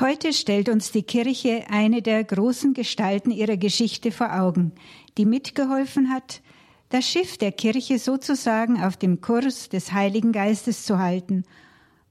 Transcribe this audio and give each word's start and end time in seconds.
Heute 0.00 0.32
stellt 0.32 0.68
uns 0.68 0.90
die 0.90 1.04
Kirche 1.04 1.66
eine 1.70 2.02
der 2.02 2.24
großen 2.24 2.74
Gestalten 2.74 3.30
ihrer 3.30 3.56
Geschichte 3.56 4.10
vor 4.10 4.34
Augen, 4.40 4.72
die 5.16 5.24
mitgeholfen 5.24 6.12
hat, 6.12 6.42
das 6.88 7.08
Schiff 7.08 7.38
der 7.38 7.52
Kirche 7.52 8.00
sozusagen 8.00 8.82
auf 8.82 8.96
dem 8.96 9.20
Kurs 9.20 9.68
des 9.68 9.92
Heiligen 9.92 10.32
Geistes 10.32 10.84
zu 10.84 10.98
halten 10.98 11.44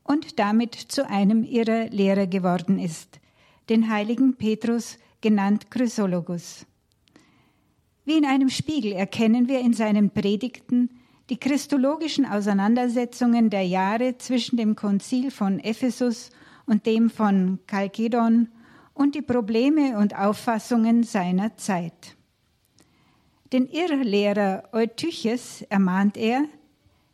und 0.02 0.40
damit 0.40 0.76
zu 0.76 1.10
einem 1.10 1.44
ihrer 1.44 1.88
Lehrer 1.90 2.26
geworden 2.26 2.80
ist, 2.80 3.20
den 3.68 3.90
heiligen 3.90 4.36
Petrus, 4.36 4.98
genannt 5.20 5.70
Chrysologus. 5.70 6.66
Wie 8.06 8.18
in 8.18 8.26
einem 8.26 8.50
Spiegel 8.50 8.94
erkennen 8.94 9.50
wir 9.50 9.60
in 9.60 9.74
seinen 9.74 10.10
Predigten 10.10 10.90
die 11.30 11.38
christologischen 11.38 12.26
Auseinandersetzungen 12.26 13.50
der 13.50 13.64
Jahre 13.64 14.18
zwischen 14.18 14.56
dem 14.56 14.78
Konzil 14.78 15.32
von 15.32 15.60
Ephesus 15.60 16.30
und 16.66 16.86
dem 16.86 17.10
von 17.10 17.60
Chalkedon 17.70 18.50
und 18.94 19.16
die 19.16 19.22
Probleme 19.22 19.98
und 19.98 20.16
Auffassungen 20.16 21.04
seiner 21.04 21.56
Zeit. 21.58 22.16
Den 23.52 23.68
Irrlehrer 23.68 24.64
Eutyches 24.72 25.62
ermahnt 25.70 26.18
er, 26.18 26.46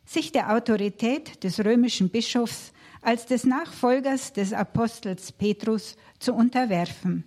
sich 0.04 0.32
der 0.32 0.54
Autorität 0.54 1.44
des 1.44 1.64
römischen 1.64 2.08
Bischofs 2.08 2.72
als 3.02 3.26
des 3.26 3.44
Nachfolgers 3.44 4.32
des 4.32 4.52
Apostels 4.52 5.32
Petrus 5.32 5.96
zu 6.18 6.34
unterwerfen. 6.34 7.24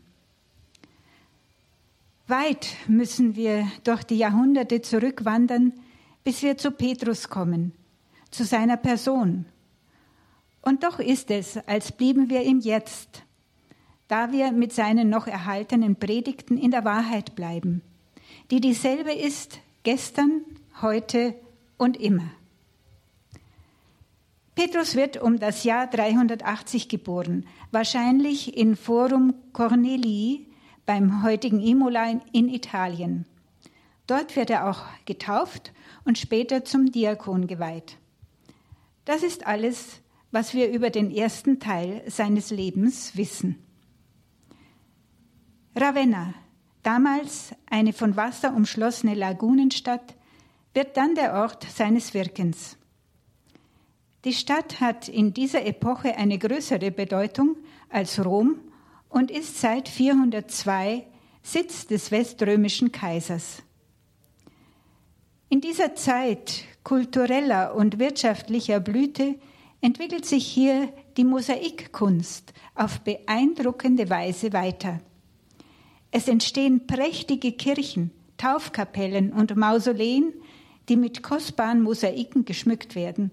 Weit 2.27 2.67
müssen 2.87 3.35
wir 3.35 3.67
durch 3.83 4.03
die 4.03 4.17
Jahrhunderte 4.17 4.81
zurückwandern, 4.81 5.73
bis 6.23 6.41
wir 6.41 6.57
zu 6.57 6.71
Petrus 6.71 7.29
kommen, 7.29 7.73
zu 8.31 8.45
seiner 8.45 8.77
Person, 8.77 9.45
und 10.63 10.83
doch 10.83 10.99
ist 10.99 11.29
es, 11.29 11.57
als 11.67 11.91
blieben 11.91 12.29
wir 12.29 12.41
ihm 12.41 12.59
jetzt, 12.59 13.23
da 14.07 14.31
wir 14.31 14.51
mit 14.51 14.73
seinen 14.73 15.09
noch 15.09 15.27
erhaltenen 15.27 15.95
Predigten 15.95 16.57
in 16.57 16.71
der 16.71 16.85
Wahrheit 16.85 17.35
bleiben, 17.35 17.81
die 18.49 18.61
dieselbe 18.61 19.13
ist 19.13 19.59
gestern, 19.83 20.41
heute 20.81 21.35
und 21.77 21.97
immer. 21.97 22.31
Petrus 24.55 24.95
wird 24.95 25.21
um 25.21 25.39
das 25.39 25.63
Jahr 25.63 25.87
380 25.87 26.87
geboren, 26.87 27.47
wahrscheinlich 27.71 28.55
in 28.55 28.75
Forum 28.75 29.33
Cornelii 29.51 30.45
beim 30.85 31.23
heutigen 31.23 31.59
Imola 31.59 32.19
in 32.31 32.49
Italien. 32.49 33.25
Dort 34.05 34.35
wird 34.35 34.49
er 34.49 34.69
auch 34.69 34.83
getauft 35.05 35.73
und 36.05 36.17
später 36.17 36.65
zum 36.65 36.91
Diakon 36.91 37.47
geweiht. 37.47 37.97
Das 39.05 39.23
ist 39.23 39.47
alles, 39.47 40.01
was 40.33 40.55
wir 40.55 40.71
über 40.71 40.89
den 40.89 41.11
ersten 41.11 41.59
Teil 41.59 42.01
seines 42.07 42.49
Lebens 42.49 43.15
wissen. 43.15 43.59
Ravenna, 45.75 46.33
damals 46.81 47.53
eine 47.69 47.93
von 47.93 48.17
Wasser 48.17 48.55
umschlossene 48.55 49.13
Lagunenstadt, 49.13 50.15
wird 50.73 50.97
dann 50.97 51.13
der 51.13 51.35
Ort 51.35 51.67
seines 51.69 52.15
Wirkens. 52.15 52.77
Die 54.25 54.33
Stadt 54.33 54.81
hat 54.81 55.07
in 55.07 55.35
dieser 55.35 55.67
Epoche 55.67 56.17
eine 56.17 56.39
größere 56.39 56.89
Bedeutung 56.89 57.55
als 57.89 58.25
Rom 58.25 58.55
und 59.09 59.29
ist 59.29 59.61
seit 59.61 59.87
402 59.87 61.05
Sitz 61.43 61.85
des 61.85 62.09
weströmischen 62.09 62.91
Kaisers. 62.91 63.61
In 65.49 65.61
dieser 65.61 65.93
Zeit 65.93 66.63
kultureller 66.83 67.75
und 67.75 67.99
wirtschaftlicher 67.99 68.79
Blüte 68.79 69.35
entwickelt 69.83 70.25
sich 70.25 70.47
hier 70.47 70.93
die 71.17 71.25
Mosaikkunst 71.25 72.53
auf 72.73 73.01
beeindruckende 73.01 74.09
Weise 74.09 74.53
weiter. 74.53 74.99
Es 76.09 76.29
entstehen 76.29 76.87
prächtige 76.87 77.51
Kirchen, 77.51 78.11
Taufkapellen 78.37 79.33
und 79.33 79.57
Mausoleen, 79.57 80.33
die 80.87 80.95
mit 80.95 81.21
kostbaren 81.21 81.81
Mosaiken 81.81 82.45
geschmückt 82.45 82.95
werden. 82.95 83.31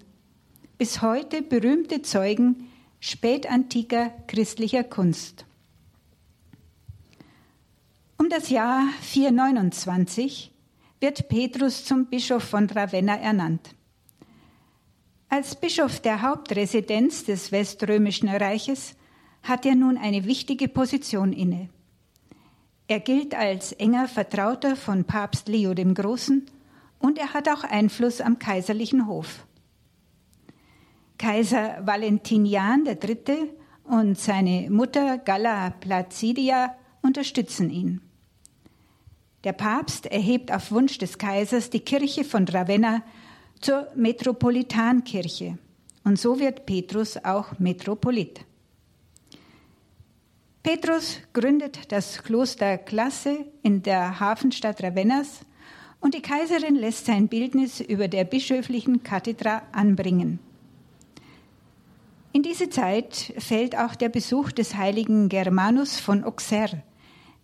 Bis 0.77 1.01
heute 1.01 1.41
berühmte 1.41 2.01
Zeugen 2.01 2.67
spätantiker 2.99 4.11
christlicher 4.27 4.83
Kunst. 4.83 5.45
Um 8.17 8.29
das 8.29 8.49
Jahr 8.49 8.83
429 9.01 10.51
wird 10.99 11.29
Petrus 11.29 11.85
zum 11.85 12.07
Bischof 12.07 12.43
von 12.43 12.69
Ravenna 12.69 13.17
ernannt. 13.17 13.73
Als 15.33 15.55
Bischof 15.55 16.01
der 16.01 16.23
Hauptresidenz 16.23 17.23
des 17.23 17.53
Weströmischen 17.53 18.27
Reiches 18.27 18.97
hat 19.43 19.65
er 19.65 19.75
nun 19.75 19.97
eine 19.97 20.25
wichtige 20.25 20.67
Position 20.67 21.31
inne. 21.31 21.69
Er 22.89 22.99
gilt 22.99 23.33
als 23.33 23.71
enger 23.71 24.09
Vertrauter 24.09 24.75
von 24.75 25.05
Papst 25.05 25.47
Leo 25.47 25.73
dem 25.73 25.93
Großen 25.93 26.45
und 26.99 27.17
er 27.17 27.33
hat 27.33 27.47
auch 27.47 27.63
Einfluss 27.63 28.19
am 28.19 28.39
kaiserlichen 28.39 29.07
Hof. 29.07 29.47
Kaiser 31.17 31.77
Valentinian 31.85 32.85
III. 32.85 33.53
und 33.85 34.19
seine 34.19 34.69
Mutter 34.69 35.17
Galla 35.17 35.69
Placidia 35.69 36.75
unterstützen 37.01 37.69
ihn. 37.69 38.01
Der 39.45 39.53
Papst 39.53 40.07
erhebt 40.07 40.51
auf 40.51 40.73
Wunsch 40.73 40.97
des 40.97 41.17
Kaisers 41.17 41.69
die 41.69 41.79
Kirche 41.79 42.25
von 42.25 42.45
Ravenna 42.49 43.01
zur 43.61 43.87
Metropolitankirche. 43.95 45.57
Und 46.03 46.19
so 46.19 46.39
wird 46.39 46.65
Petrus 46.65 47.17
auch 47.17 47.59
Metropolit. 47.59 48.41
Petrus 50.63 51.17
gründet 51.33 51.91
das 51.91 52.21
Kloster 52.23 52.77
Klasse 52.77 53.45
in 53.63 53.81
der 53.81 54.19
Hafenstadt 54.19 54.83
Ravennas 54.83 55.41
und 55.99 56.13
die 56.13 56.21
Kaiserin 56.21 56.75
lässt 56.75 57.05
sein 57.05 57.27
Bildnis 57.27 57.79
über 57.79 58.07
der 58.07 58.25
bischöflichen 58.25 59.03
Kathedra 59.03 59.63
anbringen. 59.71 60.39
In 62.33 62.43
diese 62.43 62.69
Zeit 62.69 63.33
fällt 63.37 63.77
auch 63.77 63.95
der 63.95 64.09
Besuch 64.09 64.51
des 64.51 64.75
heiligen 64.75 65.29
Germanus 65.29 65.99
von 65.99 66.23
Auxerre, 66.23 66.81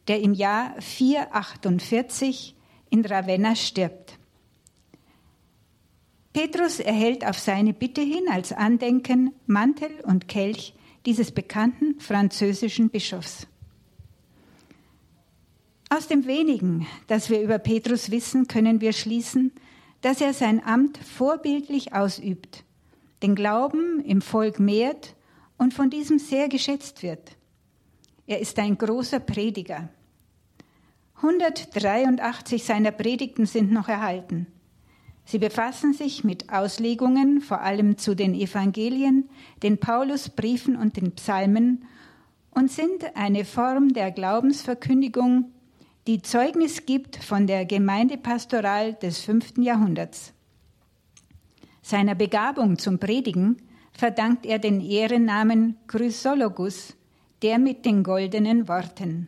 der 0.08 0.22
im 0.22 0.34
Jahr 0.34 0.74
448 0.80 2.56
in 2.90 3.06
Ravenna 3.06 3.56
stirbt. 3.56 4.18
Petrus 6.38 6.80
erhält 6.80 7.26
auf 7.26 7.40
seine 7.40 7.74
Bitte 7.74 8.02
hin 8.02 8.26
als 8.30 8.54
Andenken 8.54 9.34
Mantel 9.48 9.90
und 10.04 10.28
Kelch 10.28 10.76
dieses 11.08 11.32
bekannten 11.32 12.00
französischen 12.00 12.92
Bischofs. 12.92 13.48
Aus 15.90 16.08
dem 16.08 16.28
wenigen, 16.28 16.86
das 17.08 17.32
wir 17.32 17.42
über 17.42 17.58
Petrus 17.58 18.12
wissen, 18.12 18.48
können 18.48 18.82
wir 18.82 18.94
schließen, 18.94 19.52
dass 20.02 20.22
er 20.22 20.32
sein 20.32 20.64
Amt 20.64 21.00
vorbildlich 21.00 21.94
ausübt, 21.96 22.64
den 23.24 23.34
Glauben 23.34 24.00
im 24.06 24.22
Volk 24.22 24.60
mehrt 24.60 25.16
und 25.58 25.74
von 25.74 25.90
diesem 25.90 26.20
sehr 26.20 26.50
geschätzt 26.50 27.02
wird. 27.02 27.36
Er 28.28 28.40
ist 28.40 28.60
ein 28.60 28.78
großer 28.78 29.22
Prediger. 29.22 29.90
183 31.16 32.64
seiner 32.64 32.92
Predigten 32.92 33.48
sind 33.48 33.72
noch 33.72 33.88
erhalten. 33.88 34.46
Sie 35.28 35.40
befassen 35.40 35.94
sich 35.94 36.24
mit 36.24 36.54
Auslegungen 36.54 37.42
vor 37.42 37.60
allem 37.60 37.98
zu 37.98 38.16
den 38.16 38.34
Evangelien, 38.34 39.30
den 39.62 39.78
Paulusbriefen 39.78 40.78
und 40.78 40.96
den 40.96 41.12
Psalmen 41.16 41.84
und 42.52 42.72
sind 42.72 43.14
eine 43.14 43.44
Form 43.44 43.92
der 43.92 44.12
Glaubensverkündigung, 44.12 45.52
die 46.08 46.22
Zeugnis 46.22 46.86
gibt 46.86 47.18
von 47.18 47.46
der 47.46 47.66
Gemeindepastoral 47.66 48.94
des 48.94 49.20
fünften 49.20 49.64
Jahrhunderts. 49.64 50.32
Seiner 51.82 52.16
Begabung 52.16 52.78
zum 52.80 52.98
Predigen 52.98 53.58
verdankt 53.92 54.46
er 54.46 54.60
den 54.60 54.80
Ehrennamen 54.80 55.76
Chrysologus, 55.88 56.96
der 57.42 57.60
mit 57.60 57.84
den 57.84 58.04
goldenen 58.04 58.70
Worten. 58.70 59.28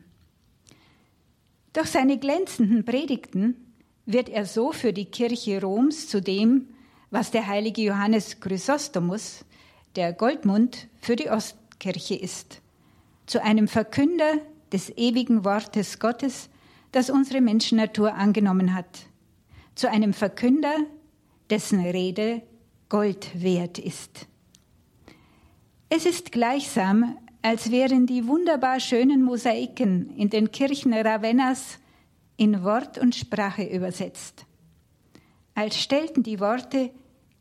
Durch 1.73 1.87
seine 1.87 2.17
glänzenden 2.17 2.85
Predigten 2.85 3.68
wird 4.11 4.27
er 4.29 4.45
so 4.45 4.71
für 4.71 4.91
die 4.91 5.05
Kirche 5.05 5.61
Roms 5.61 6.07
zu 6.07 6.19
dem, 6.19 6.67
was 7.11 7.29
der 7.29 7.45
heilige 7.45 7.83
Johannes 7.83 8.39
Chrysostomus, 8.39 9.45
der 9.95 10.13
Goldmund, 10.13 10.87
für 10.99 11.15
die 11.15 11.29
Ostkirche 11.29 12.15
ist, 12.15 12.61
zu 13.27 13.43
einem 13.43 13.67
Verkünder 13.67 14.39
des 14.71 14.89
ewigen 14.97 15.45
Wortes 15.45 15.99
Gottes, 15.99 16.49
das 16.91 17.11
unsere 17.11 17.39
Menschennatur 17.39 18.15
angenommen 18.15 18.73
hat, 18.73 19.05
zu 19.75 19.87
einem 19.87 20.13
Verkünder, 20.13 20.75
dessen 21.51 21.79
Rede 21.79 22.41
Gold 22.89 23.29
wert 23.39 23.77
ist. 23.77 24.27
Es 25.89 26.07
ist 26.07 26.31
gleichsam, 26.31 27.15
als 27.43 27.69
wären 27.69 28.07
die 28.07 28.27
wunderbar 28.27 28.79
schönen 28.79 29.21
Mosaiken 29.21 30.15
in 30.17 30.31
den 30.31 30.51
Kirchen 30.51 30.93
Ravennas 30.93 31.77
in 32.39 32.63
Wort 32.63 32.97
und 32.97 33.15
Sprache 33.15 33.63
übersetzt. 33.63 34.45
Als 35.55 35.77
stellten 35.77 36.23
die 36.23 36.39
Worte 36.39 36.89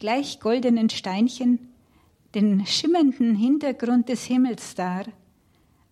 gleich 0.01 0.41
goldenen 0.41 0.91
Steinchen 0.91 1.69
den 2.35 2.67
schimmernden 2.67 3.37
Hintergrund 3.37 4.09
des 4.09 4.25
Himmels 4.25 4.75
dar, 4.75 5.05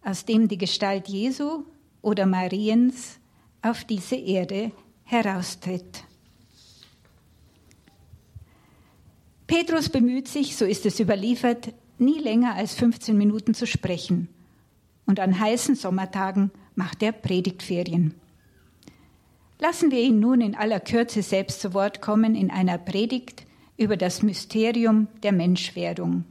aus 0.04 0.24
dem 0.24 0.48
die 0.48 0.58
Gestalt 0.58 1.06
Jesu 1.06 1.62
oder 2.02 2.26
Mariens 2.26 3.20
auf 3.62 3.84
diese 3.84 4.16
Erde 4.16 4.72
heraustritt. 5.04 6.02
Petrus 9.46 9.88
bemüht 9.88 10.26
sich, 10.26 10.56
so 10.56 10.64
ist 10.64 10.84
es 10.84 10.98
überliefert, 10.98 11.72
nie 11.98 12.18
länger 12.18 12.56
als 12.56 12.74
15 12.74 13.16
Minuten 13.16 13.54
zu 13.54 13.68
sprechen. 13.68 14.28
Und 15.06 15.20
an 15.20 15.38
heißen 15.38 15.76
Sommertagen 15.76 16.50
macht 16.74 17.04
er 17.04 17.12
Predigtferien. 17.12 18.14
Lassen 19.58 19.90
wir 19.90 20.00
ihn 20.00 20.20
nun 20.20 20.40
in 20.40 20.54
aller 20.54 20.80
Kürze 20.80 21.22
selbst 21.22 21.60
zu 21.60 21.72
Wort 21.72 22.02
kommen 22.02 22.34
in 22.34 22.50
einer 22.50 22.78
Predigt 22.78 23.46
über 23.76 23.96
das 23.96 24.22
Mysterium 24.22 25.08
der 25.22 25.32
Menschwerdung. 25.32 26.24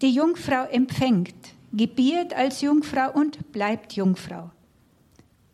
Die 0.00 0.12
Jungfrau 0.12 0.64
empfängt, 0.64 1.34
gebiert 1.72 2.34
als 2.34 2.60
Jungfrau 2.60 3.12
und 3.12 3.52
bleibt 3.52 3.92
Jungfrau. 3.94 4.50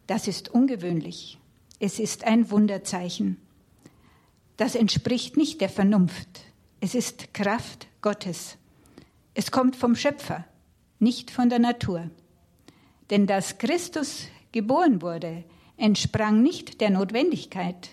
Das 0.06 0.28
ist 0.28 0.50
ungewöhnlich. 0.50 1.38
Es 1.80 1.98
ist 1.98 2.24
ein 2.24 2.50
Wunderzeichen. 2.50 3.38
Das 4.56 4.74
entspricht 4.74 5.36
nicht 5.36 5.60
der 5.60 5.68
Vernunft. 5.68 6.28
Es 6.80 6.94
ist 6.94 7.34
Kraft 7.34 7.88
Gottes. 8.02 8.56
Es 9.34 9.50
kommt 9.50 9.76
vom 9.76 9.96
Schöpfer, 9.96 10.44
nicht 10.98 11.30
von 11.30 11.50
der 11.50 11.58
Natur. 11.58 12.08
Denn 13.10 13.26
dass 13.26 13.58
Christus 13.58 14.28
geboren 14.56 15.02
wurde, 15.02 15.44
entsprang 15.76 16.42
nicht 16.42 16.80
der 16.80 16.88
Notwendigkeit, 16.88 17.90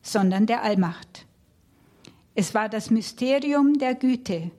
sondern 0.00 0.46
der 0.46 0.62
Allmacht. 0.62 1.26
Es 2.34 2.54
war 2.54 2.70
das 2.70 2.90
Mysterium 2.90 3.78
der 3.78 3.94
Güte, 3.94 4.50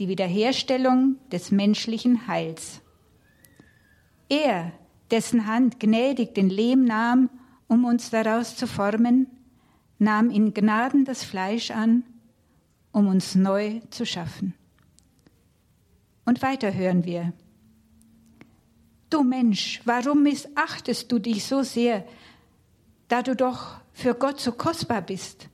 die 0.00 0.08
Wiederherstellung 0.08 1.14
des 1.30 1.52
menschlichen 1.52 2.26
Heils. 2.26 2.80
Er, 4.28 4.72
dessen 5.12 5.46
Hand 5.46 5.78
gnädig 5.78 6.34
den 6.34 6.50
Lehm 6.50 6.84
nahm, 6.84 7.30
um 7.68 7.84
uns 7.84 8.10
daraus 8.10 8.56
zu 8.56 8.66
formen, 8.66 9.28
nahm 10.00 10.28
in 10.28 10.54
Gnaden 10.54 11.04
das 11.04 11.22
Fleisch 11.22 11.70
an, 11.70 12.02
um 12.90 13.06
uns 13.06 13.36
neu 13.36 13.78
zu 13.90 14.04
schaffen. 14.04 14.54
Und 16.24 16.42
weiter 16.42 16.74
hören 16.74 17.04
wir. 17.04 17.32
Du 19.10 19.24
Mensch, 19.24 19.80
warum 19.84 20.22
missachtest 20.22 21.10
du 21.10 21.18
dich 21.18 21.44
so 21.44 21.62
sehr, 21.62 22.06
da 23.08 23.22
du 23.22 23.34
doch 23.34 23.80
für 23.92 24.14
Gott 24.14 24.40
so 24.40 24.52
kostbar 24.52 25.02
bist? 25.02 25.48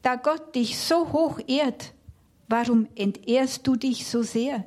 Da 0.00 0.16
Gott 0.16 0.54
dich 0.54 0.78
so 0.78 1.12
hoch 1.12 1.38
ehrt, 1.46 1.92
warum 2.48 2.88
entehrst 2.94 3.66
du 3.66 3.76
dich 3.76 4.06
so 4.06 4.22
sehr? 4.22 4.64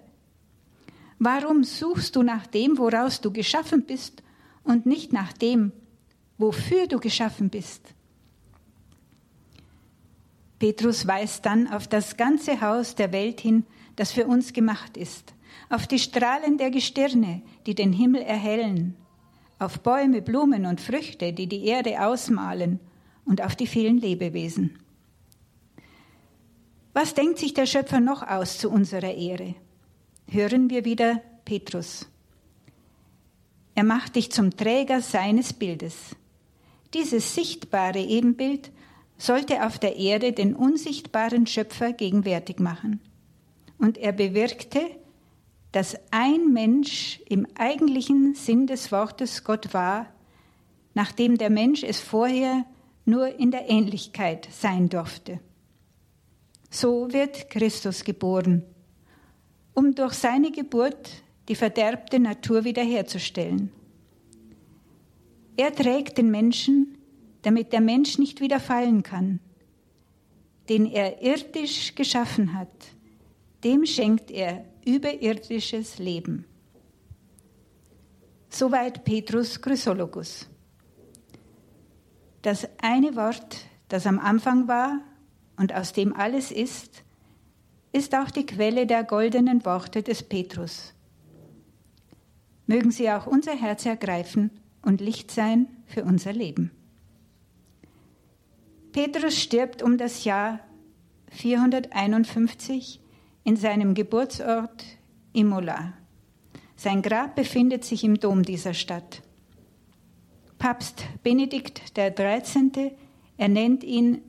Warum 1.18 1.64
suchst 1.64 2.16
du 2.16 2.22
nach 2.22 2.46
dem, 2.46 2.78
woraus 2.78 3.22
du 3.22 3.32
geschaffen 3.32 3.86
bist, 3.86 4.22
und 4.64 4.86
nicht 4.86 5.12
nach 5.12 5.34
dem, 5.34 5.72
wofür 6.38 6.86
du 6.86 7.00
geschaffen 7.00 7.50
bist? 7.50 7.82
Petrus 10.60 11.08
weist 11.08 11.48
dann 11.48 11.68
auf 11.68 11.88
das 11.88 12.18
ganze 12.18 12.62
Haus 12.62 12.94
der 12.94 13.12
Welt 13.12 13.42
hin, 13.42 13.66
das 13.96 14.12
für 14.12 14.28
uns 14.28 14.54
gemacht 14.54 14.96
ist, 14.96 15.34
auf 15.70 15.88
die 15.88 16.00
Strahlen 16.00 16.58
der 16.58 16.72
Gestirne, 16.72 17.42
die 17.66 17.76
den 17.76 17.94
Himmel 17.94 18.22
erhellen, 18.22 18.96
auf 19.60 19.80
Bäume, 19.82 20.22
Blumen 20.22 20.66
und 20.66 20.82
Früchte, 20.82 21.34
die 21.34 21.48
die 21.48 21.66
Erde 21.66 22.06
ausmalen, 22.06 22.80
und 23.26 23.42
auf 23.42 23.56
die 23.56 23.68
vielen 23.68 23.98
Lebewesen. 24.00 24.80
Was 26.94 27.14
denkt 27.14 27.40
sich 27.40 27.54
der 27.54 27.66
Schöpfer 27.66 28.00
noch 28.00 28.24
aus 28.24 28.58
zu 28.58 28.70
unserer 28.70 29.14
Ehre? 29.14 29.56
Hören 30.28 30.70
wir 30.70 30.84
wieder 30.84 31.22
Petrus. 31.46 32.08
Er 33.76 33.84
macht 33.84 34.16
dich 34.16 34.32
zum 34.32 34.56
Träger 34.58 35.02
seines 35.02 35.54
Bildes. 35.54 35.96
Dieses 36.94 37.36
sichtbare 37.36 38.02
Ebenbild 38.02 38.72
sollte 39.18 39.66
auf 39.66 39.80
der 39.80 39.96
Erde 39.96 40.34
den 40.34 40.56
unsichtbaren 40.56 41.48
Schöpfer 41.48 41.94
gegenwärtig 41.94 42.60
machen. 42.60 43.00
Und 43.78 43.98
er 43.98 44.12
bewirkte, 44.12 44.82
dass 45.72 45.98
ein 46.12 46.52
Mensch 46.52 47.22
im 47.28 47.48
eigentlichen 47.56 48.36
Sinn 48.36 48.68
des 48.68 48.92
Wortes 48.92 49.44
Gott 49.44 49.74
war, 49.74 50.08
nachdem 50.94 51.38
der 51.38 51.50
Mensch 51.50 51.84
es 51.84 52.00
vorher 52.00 52.66
nur 53.06 53.40
in 53.40 53.52
der 53.52 53.70
Ähnlichkeit 53.70 54.48
sein 54.52 54.90
durfte. 54.90 55.40
So 56.70 57.12
wird 57.12 57.50
Christus 57.50 58.04
geboren, 58.04 58.64
um 59.74 59.96
durch 59.96 60.14
seine 60.14 60.52
Geburt 60.52 61.10
die 61.48 61.56
verderbte 61.56 62.20
Natur 62.20 62.64
wiederherzustellen. 62.64 63.72
Er 65.58 65.74
trägt 65.74 66.18
den 66.18 66.32
Menschen 66.32 66.98
damit 67.42 67.74
der 67.74 67.82
Mensch 67.82 68.18
nicht 68.18 68.42
wieder 68.42 68.60
fallen 68.60 69.04
kann. 69.04 69.40
Den 70.70 70.86
er 70.86 71.22
irdisch 71.22 71.96
geschaffen 71.96 72.54
hat, 72.54 72.70
dem 73.64 73.86
schenkt 73.86 74.32
er 74.32 74.66
überirdisches 74.86 76.00
Leben. 76.00 76.46
Soweit 78.50 79.04
Petrus 79.04 79.62
Chrysologus. 79.62 80.50
Das 82.42 82.68
eine 82.82 83.16
Wort, 83.16 83.66
das 83.88 84.06
am 84.08 84.20
Anfang 84.20 84.68
war 84.68 85.00
und 85.58 85.74
aus 85.74 85.94
dem 85.94 86.14
alles 86.16 86.52
ist, 86.52 87.04
ist 87.92 88.16
auch 88.16 88.32
die 88.32 88.46
Quelle 88.46 88.88
der 88.88 89.04
goldenen 89.04 89.64
Worte 89.66 90.02
des 90.02 90.24
Petrus. 90.24 90.94
Mögen 92.66 92.92
sie 92.92 93.12
auch 93.12 93.28
unser 93.28 93.56
Herz 93.56 93.86
ergreifen 93.86 94.50
und 94.82 95.02
Licht 95.02 95.30
sein 95.32 95.68
für 95.86 96.04
unser 96.04 96.34
Leben. 96.34 96.72
Petrus 98.92 99.38
stirbt 99.38 99.82
um 99.82 99.98
das 99.98 100.24
Jahr 100.24 100.60
451 101.30 103.00
in 103.44 103.56
seinem 103.56 103.94
Geburtsort 103.94 104.84
Imola. 105.34 105.94
Sein 106.76 107.02
Grab 107.02 107.36
befindet 107.36 107.86
sich 107.86 108.04
im 108.04 108.20
Dom 108.20 108.44
dieser 108.44 108.74
Stadt. 108.74 109.22
Papst 110.58 111.04
Benedikt 111.24 111.94
XIII. 111.96 112.92
ernennt 113.38 113.84
ihn 113.84 114.22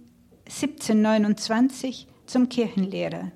1729 0.47 2.06
zum 2.26 2.49
Kirchenlehrer. 2.49 3.32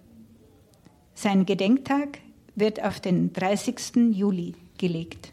Sein 1.15 1.47
Gedenktag 1.47 2.19
wird 2.55 2.83
auf 2.83 3.01
den 3.01 3.33
30. 3.33 4.13
Juli 4.13 4.55
gelegt. 4.79 5.33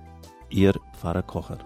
Ihr 0.51 0.73
Pfarrer 0.91 1.23
Kocher. 1.23 1.59